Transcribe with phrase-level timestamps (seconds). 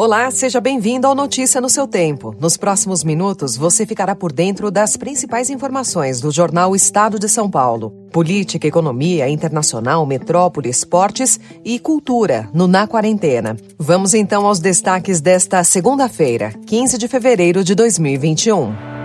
[0.00, 2.32] Olá, seja bem-vindo ao Notícia no seu tempo.
[2.38, 7.50] Nos próximos minutos, você ficará por dentro das principais informações do jornal Estado de São
[7.50, 7.90] Paulo.
[8.12, 13.56] Política, economia, internacional, metrópole, esportes e cultura no Na Quarentena.
[13.76, 18.97] Vamos então aos destaques desta segunda-feira, 15 de fevereiro de 2021.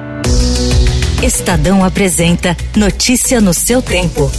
[1.24, 4.30] Estadão apresenta Notícia no seu tempo.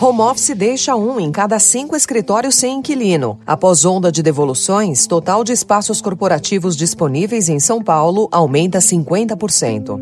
[0.00, 3.40] Home office deixa um em cada cinco escritórios sem inquilino.
[3.44, 9.98] Após onda de devoluções, total de espaços corporativos disponíveis em São Paulo aumenta 50%.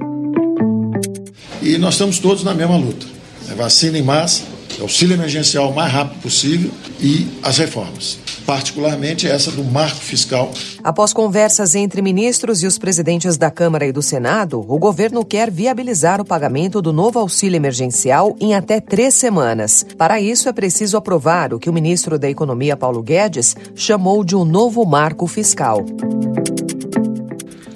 [1.62, 3.06] E nós estamos todos na mesma luta.
[3.50, 4.42] É vacina em massa,
[4.80, 10.52] auxílio emergencial o mais rápido possível e as reformas particularmente essa do marco fiscal.
[10.82, 15.50] Após conversas entre ministros e os presidentes da Câmara e do Senado, o governo quer
[15.50, 19.86] viabilizar o pagamento do novo auxílio emergencial em até três semanas.
[19.96, 24.36] Para isso, é preciso aprovar o que o ministro da Economia, Paulo Guedes, chamou de
[24.36, 25.84] um novo marco fiscal.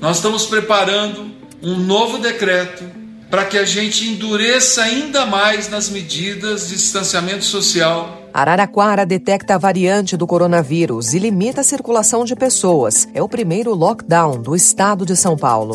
[0.01, 1.31] Nós estamos preparando
[1.63, 2.96] um novo decreto
[3.31, 9.59] para que a gente endureça ainda mais nas medidas de distanciamento social Araraquara detecta a
[9.59, 13.09] variante do coronavírus e limita a circulação de pessoas.
[13.15, 15.75] É o primeiro lockdown do estado de São Paulo.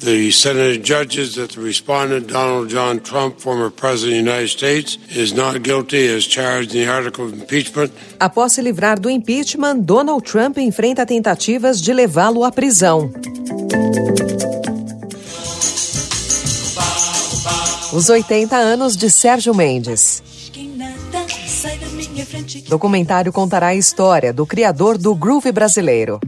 [0.00, 4.98] The Senate judges that the respondent, Donald John Trump, former President of the United States,
[5.14, 7.92] is not guilty as charged in the article of impeachment.
[8.18, 13.12] Após se livrar do impeachment, Donald Trump enfrenta tentativas de levá-lo à prisão.
[17.92, 20.22] Os 80 anos de Sérgio Mendes.
[22.68, 26.20] Documentário contará a história do criador do groove brasileiro.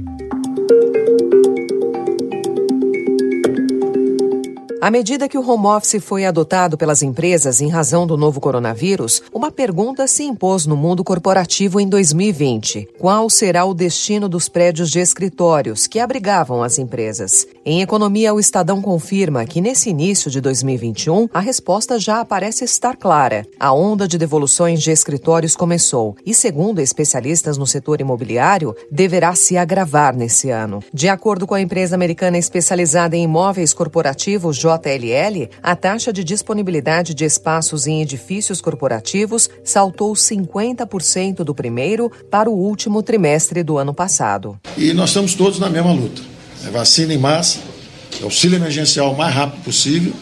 [4.81, 9.23] À medida que o home office foi adotado pelas empresas em razão do novo coronavírus,
[9.31, 14.91] uma pergunta se impôs no mundo corporativo em 2020: qual será o destino dos prédios
[14.91, 17.47] de escritórios que abrigavam as empresas?
[17.63, 22.97] Em economia, o Estadão confirma que nesse início de 2021 a resposta já parece estar
[22.97, 23.47] clara.
[23.61, 29.59] A onda de devoluções de escritórios começou e, segundo especialistas no setor imobiliário, deverá se
[29.59, 30.83] agravar nesse ano.
[30.91, 37.15] De acordo com a empresa americana especializada em imóveis corporativos, JLL, a taxa de disponibilidade
[37.15, 43.93] de espaços em edifícios corporativos saltou 50% do primeiro para o último trimestre do ano
[43.93, 44.61] passado.
[44.77, 46.23] E nós estamos todos na mesma luta.
[46.65, 47.59] É vacina em massa,
[48.23, 50.13] auxílio emergencial o mais rápido possível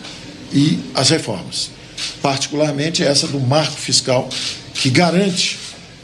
[0.53, 1.70] e as reformas.
[2.22, 4.28] Particularmente essa do marco fiscal,
[4.72, 5.58] que garante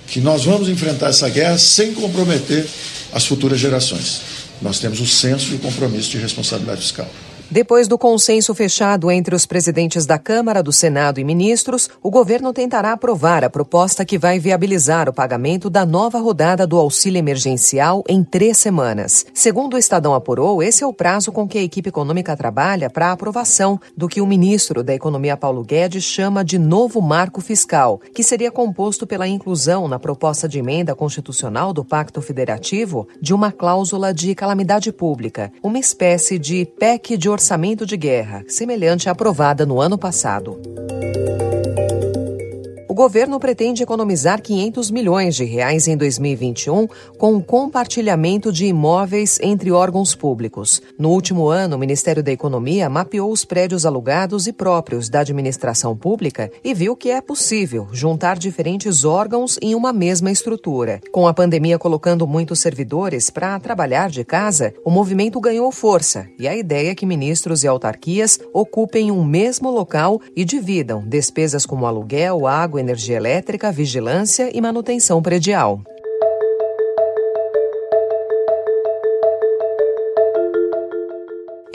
[0.07, 2.67] que nós vamos enfrentar essa guerra sem comprometer
[3.13, 4.21] as futuras gerações.
[4.61, 7.09] Nós temos o senso e o compromisso de responsabilidade fiscal.
[7.51, 12.55] Depois do consenso fechado entre os presidentes da Câmara, do Senado e ministros, o governo
[12.55, 18.03] tentará aprovar a proposta que vai viabilizar o pagamento da nova rodada do auxílio emergencial
[18.09, 19.27] em três semanas.
[19.35, 23.09] Segundo o Estadão apurou, esse é o prazo com que a equipe econômica trabalha para
[23.09, 28.01] a aprovação do que o ministro da Economia Paulo Guedes chama de novo marco fiscal,
[28.15, 33.53] que seria composto pela inclusão na proposta de emenda constitucional do Pacto Federativo de uma
[33.53, 37.44] cláusula de calamidade pública, uma espécie de PEC de orçamento
[37.87, 40.61] de guerra, semelhante à aprovada no ano passado.
[42.95, 46.87] O governo pretende economizar 500 milhões de reais em 2021
[47.19, 50.81] com o compartilhamento de imóveis entre órgãos públicos.
[50.97, 55.97] No último ano, o Ministério da Economia mapeou os prédios alugados e próprios da administração
[55.97, 61.01] pública e viu que é possível juntar diferentes órgãos em uma mesma estrutura.
[61.11, 66.47] Com a pandemia colocando muitos servidores para trabalhar de casa, o movimento ganhou força e
[66.47, 71.87] a ideia é que ministros e autarquias ocupem um mesmo local e dividam despesas como
[71.87, 75.83] aluguel, água, energia elétrica, vigilância e manutenção predial.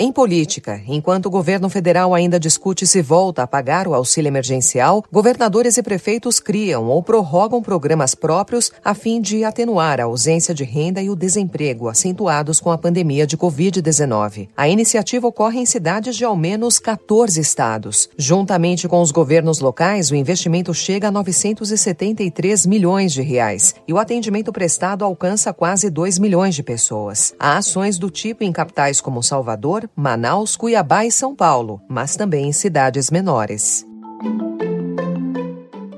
[0.02, 5.04] Em política, enquanto o governo federal ainda discute se volta a pagar o auxílio emergencial,
[5.12, 10.64] governadores e prefeitos criam ou prorrogam programas próprios a fim de atenuar a ausência de
[10.64, 14.48] renda e o desemprego acentuados com a pandemia de Covid-19.
[14.56, 18.10] A iniciativa ocorre em cidades de ao menos 14 estados.
[18.18, 23.98] Juntamente com os governos locais, o investimento chega a 973 milhões de reais e o
[23.98, 27.36] atendimento prestado alcança quase 2 milhões de pessoas.
[27.38, 32.48] Há ações do tipo em capitais como Salvador, Manaus, Cuiabá e São Paulo, mas também
[32.48, 33.86] em cidades menores.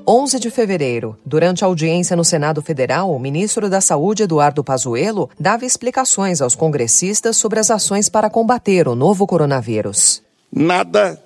[0.07, 5.29] 11 de fevereiro, durante a audiência no Senado Federal, o ministro da Saúde, Eduardo Pazuello,
[5.39, 10.21] dava explicações aos congressistas sobre as ações para combater o novo coronavírus.
[10.51, 11.21] Nada,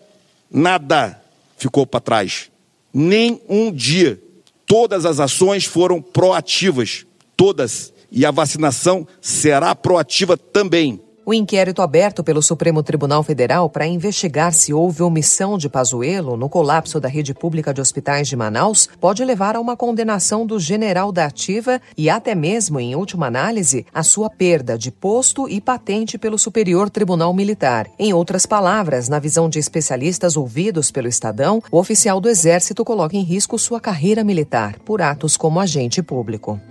[0.51, 1.19] nada
[1.57, 2.51] ficou para trás.
[2.93, 4.21] Nem um dia.
[4.67, 11.01] Todas as ações foram proativas, todas E a vacinação será proativa também.
[11.27, 16.47] O inquérito aberto pelo Supremo Tribunal Federal para investigar se houve omissão de Pazuello no
[16.47, 21.11] colapso da rede pública de hospitais de Manaus pode levar a uma condenação do general
[21.11, 26.15] da ativa e até mesmo, em última análise, a sua perda de posto e patente
[26.15, 27.89] pelo Superior Tribunal Militar.
[27.97, 33.17] Em outras palavras, na visão de especialistas ouvidos pelo Estadão, o oficial do Exército coloca
[33.17, 36.61] em risco sua carreira militar por atos como agente público.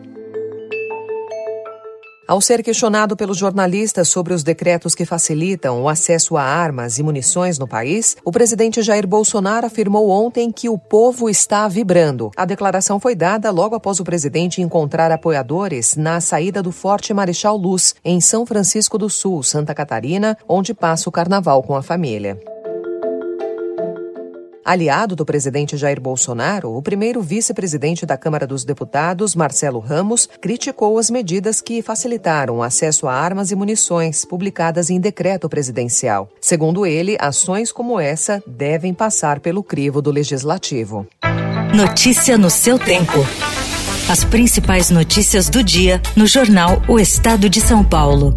[2.27, 7.03] Ao ser questionado pelos jornalistas sobre os decretos que facilitam o acesso a armas e
[7.03, 12.31] munições no país, o presidente Jair Bolsonaro afirmou ontem que o povo está vibrando.
[12.35, 17.59] A declaração foi dada logo após o presidente encontrar apoiadores na saída do Forte Marechal
[17.59, 22.41] Luz, em São Francisco do Sul, Santa Catarina, onde passa o carnaval com a família.
[24.65, 30.99] Aliado do presidente Jair Bolsonaro, o primeiro vice-presidente da Câmara dos Deputados, Marcelo Ramos, criticou
[30.99, 36.31] as medidas que facilitaram o acesso a armas e munições publicadas em decreto presidencial.
[36.41, 41.07] Segundo ele, ações como essa devem passar pelo crivo do legislativo.
[41.75, 43.19] Notícia no seu tempo.
[44.09, 48.35] As principais notícias do dia no jornal O Estado de São Paulo.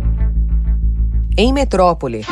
[1.38, 2.26] Em Metrópole.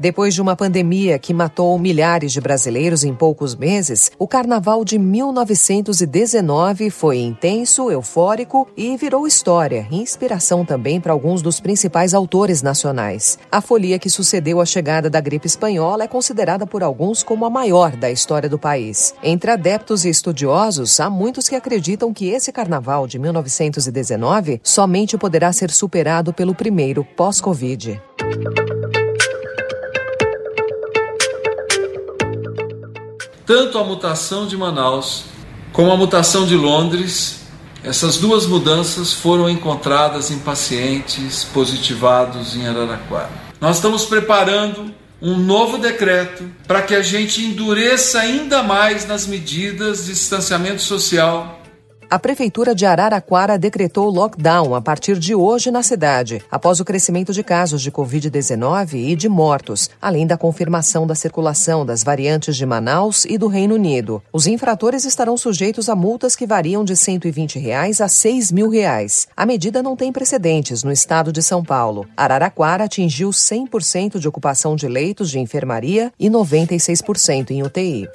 [0.00, 4.98] Depois de uma pandemia que matou milhares de brasileiros em poucos meses, o carnaval de
[4.98, 13.38] 1919 foi intenso, eufórico e virou história, inspiração também para alguns dos principais autores nacionais.
[13.52, 17.50] A folia que sucedeu a chegada da gripe espanhola é considerada por alguns como a
[17.50, 19.14] maior da história do país.
[19.22, 25.52] Entre adeptos e estudiosos, há muitos que acreditam que esse carnaval de 1919 somente poderá
[25.52, 28.00] ser superado pelo primeiro pós-Covid.
[33.50, 35.24] Tanto a mutação de Manaus
[35.72, 37.40] como a mutação de Londres,
[37.82, 43.28] essas duas mudanças foram encontradas em pacientes positivados em Araraquara.
[43.60, 50.06] Nós estamos preparando um novo decreto para que a gente endureça ainda mais nas medidas
[50.06, 51.59] de distanciamento social
[52.10, 57.32] a Prefeitura de Araraquara decretou lockdown a partir de hoje na cidade, após o crescimento
[57.32, 62.66] de casos de Covid-19 e de mortos, além da confirmação da circulação das variantes de
[62.66, 64.20] Manaus e do Reino Unido.
[64.32, 69.28] Os infratores estarão sujeitos a multas que variam de 120 reais a 6 mil reais.
[69.36, 72.08] A medida não tem precedentes no estado de São Paulo.
[72.16, 78.08] Araraquara atingiu 100% de ocupação de leitos de enfermaria e 96% em UTI.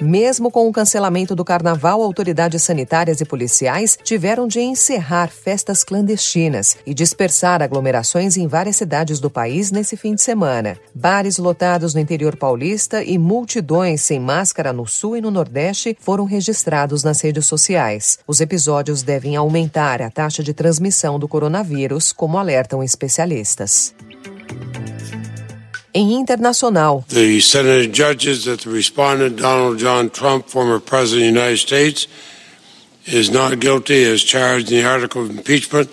[0.00, 6.78] Mesmo com o cancelamento do carnaval, autoridades sanitárias e policiais tiveram de encerrar festas clandestinas
[6.86, 10.78] e dispersar aglomerações em várias cidades do país nesse fim de semana.
[10.94, 16.24] Bares lotados no interior paulista e multidões sem máscara no sul e no nordeste foram
[16.24, 18.18] registrados nas redes sociais.
[18.26, 23.94] Os episódios devem aumentar a taxa de transmissão do coronavírus, como alertam especialistas.
[25.92, 27.04] Em internacional.
[27.08, 32.06] The Senate judges that the respondent, Donald John Trump, former President of the United States,
[33.06, 35.90] is not guilty as charged in the article of impeachment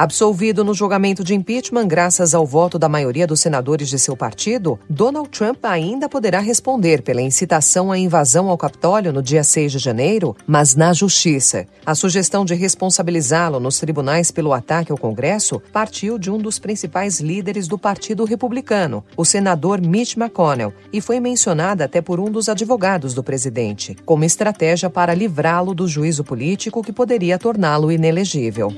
[0.00, 4.78] Absolvido no julgamento de impeachment graças ao voto da maioria dos senadores de seu partido,
[4.88, 9.78] Donald Trump ainda poderá responder pela incitação à invasão ao Capitólio no dia 6 de
[9.80, 11.66] janeiro, mas na Justiça.
[11.84, 17.18] A sugestão de responsabilizá-lo nos tribunais pelo ataque ao Congresso partiu de um dos principais
[17.18, 22.48] líderes do Partido Republicano, o senador Mitch McConnell, e foi mencionada até por um dos
[22.48, 28.72] advogados do presidente, como estratégia para livrá-lo do juízo político que poderia torná-lo inelegível.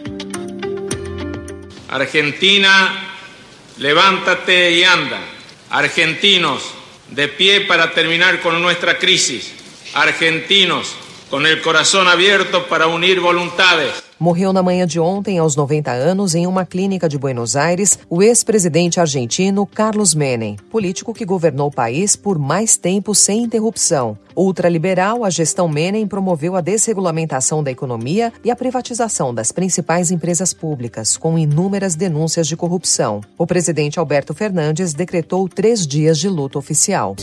[1.91, 3.17] Argentina,
[3.79, 5.19] levántate y anda.
[5.71, 6.63] Argentinos,
[7.09, 9.53] de pie para terminar con nuestra crisis.
[9.95, 10.95] Argentinos,
[11.29, 14.10] con el corazón abierto para unir voluntades.
[14.21, 18.23] Morreu na manhã de ontem, aos 90 anos, em uma clínica de Buenos Aires, o
[18.23, 24.19] ex-presidente argentino Carlos Menem, político que governou o país por mais tempo sem interrupção.
[24.37, 30.53] Ultraliberal, a gestão Menem promoveu a desregulamentação da economia e a privatização das principais empresas
[30.53, 33.23] públicas, com inúmeras denúncias de corrupção.
[33.39, 37.17] O presidente Alberto Fernandes decretou três dias de luto oficial.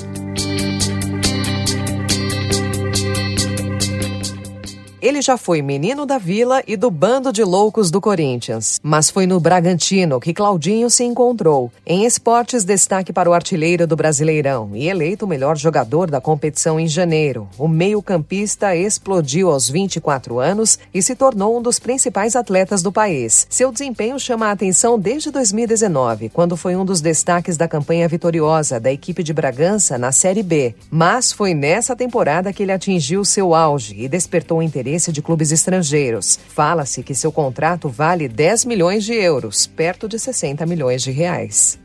[5.07, 9.25] Ele já foi menino da Vila e do bando de loucos do Corinthians, mas foi
[9.25, 11.71] no Bragantino que Claudinho se encontrou.
[11.85, 16.77] Em esportes, destaque para o artilheiro do Brasileirão e eleito o melhor jogador da competição
[16.77, 17.47] em janeiro.
[17.57, 23.47] O meio-campista explodiu aos 24 anos e se tornou um dos principais atletas do país.
[23.49, 28.77] Seu desempenho chama a atenção desde 2019, quando foi um dos destaques da campanha vitoriosa
[28.77, 30.75] da equipe de Bragança na Série B.
[30.91, 34.61] Mas foi nessa temporada que ele atingiu seu auge e despertou o
[34.97, 36.39] interesse de clubes estrangeiros.
[36.49, 41.79] Fala-se que seu contrato vale 10 milhões de euros, perto de 60 milhões de reais.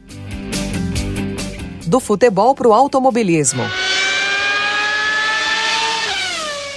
[1.86, 3.62] Do futebol para o automobilismo.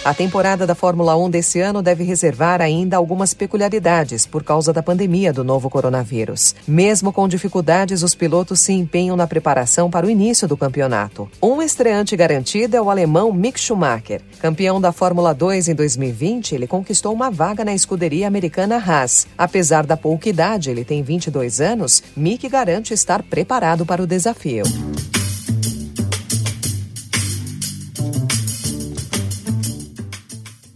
[0.06, 4.84] A temporada da Fórmula 1 desse ano deve reservar ainda algumas peculiaridades por causa da
[4.84, 6.54] pandemia do novo coronavírus.
[6.68, 11.28] Mesmo com dificuldades, os pilotos se empenham na preparação para o início do campeonato.
[11.42, 14.22] Um estreante garantido é o alemão Mick Schumacher.
[14.40, 19.26] Campeão da Fórmula 2 em 2020, ele conquistou uma vaga na escuderia americana Haas.
[19.36, 24.66] Apesar da pouca idade, ele tem 22 anos, Mick garante estar preparado para o desafio.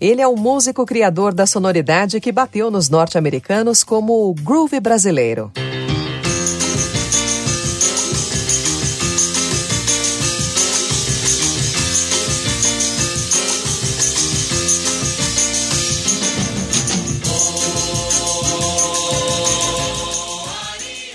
[0.01, 5.51] Ele é o músico criador da sonoridade que bateu nos norte-americanos como o groove brasileiro.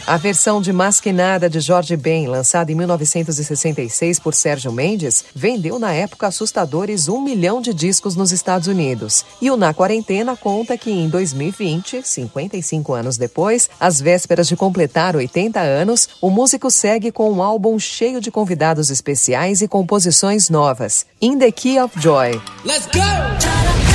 [0.07, 5.95] A versão de Masquinada de Jorge Ben, lançada em 1966 por Sérgio Mendes, vendeu na
[5.95, 9.25] época assustadores um milhão de discos nos Estados Unidos.
[9.41, 15.17] E o Na Quarentena conta que em 2020, 55 anos depois, às vésperas de completar
[15.17, 21.07] 80 anos, o músico segue com um álbum cheio de convidados especiais e composições novas.
[21.19, 22.39] In the Key of Joy.
[22.63, 23.94] Let's go!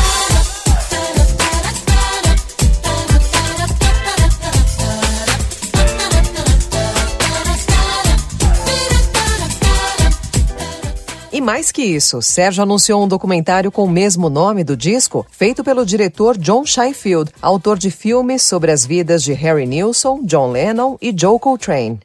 [11.50, 15.84] Mais que isso, Sérgio anunciou um documentário com o mesmo nome do disco, feito pelo
[15.84, 21.12] diretor John Sheffield, autor de filmes sobre as vidas de Harry Nilsson, John Lennon e
[21.12, 22.02] Joe Coltrane.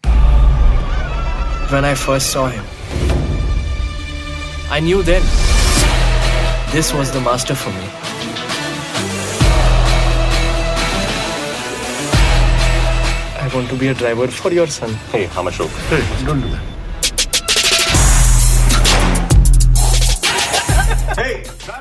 [1.70, 2.62] When I first saw him,
[4.70, 5.20] I knew then
[6.72, 7.84] this was the master for me.
[13.42, 14.88] I want to be a driver for your son.
[15.12, 15.58] Hey, how much?
[15.58, 16.73] Hey, don't do that.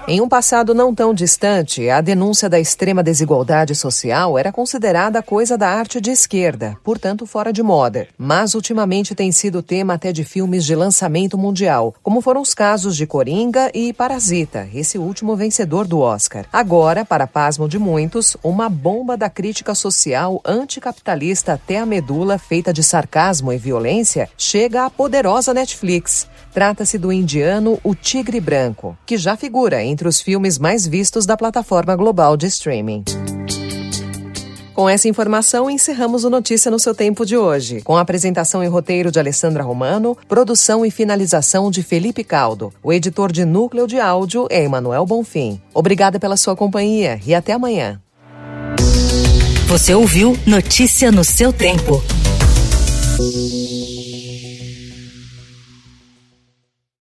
[0.05, 5.57] Em um passado não tão distante, a denúncia da extrema desigualdade social era considerada coisa
[5.57, 8.09] da arte de esquerda, portanto fora de moda.
[8.17, 12.97] Mas ultimamente tem sido tema até de filmes de lançamento mundial, como foram os casos
[12.97, 16.45] de Coringa e Parasita, esse último vencedor do Oscar.
[16.51, 22.73] Agora, para pasmo de muitos, uma bomba da crítica social anticapitalista até a medula, feita
[22.73, 26.27] de sarcasmo e violência, chega à poderosa Netflix.
[26.53, 31.37] Trata-se do indiano O Tigre Branco, que já figura entre os filmes mais vistos da
[31.37, 33.05] plataforma global de streaming.
[34.73, 38.67] Com essa informação, encerramos o Notícia no seu tempo de hoje, com a apresentação e
[38.67, 42.73] roteiro de Alessandra Romano, produção e finalização de Felipe Caldo.
[42.81, 45.61] O editor de núcleo de áudio é Emanuel Bonfim.
[45.75, 48.01] Obrigada pela sua companhia e até amanhã.
[49.67, 52.01] Você ouviu Notícia no seu tempo.